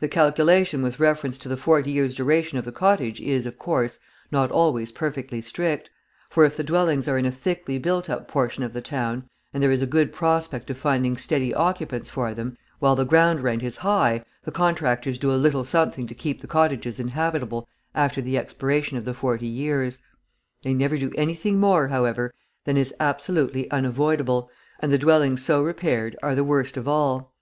[0.00, 3.98] The calculation with reference to the forty years' duration of the cottage is, of course,
[4.30, 5.90] not always perfectly strict;
[6.30, 9.62] for, if the dwellings are in a thickly built up portion of the town, and
[9.62, 13.62] there is a good prospect of finding steady occupants for them, while the ground rent
[13.62, 18.38] is high, the contractors do a little something to keep the cottages inhabitable after the
[18.38, 19.98] expiration of the forty years.
[20.62, 22.32] They never do anything more, however,
[22.64, 24.48] than is absolutely unavoidable,
[24.80, 27.34] and the dwellings so repaired are the worst of all.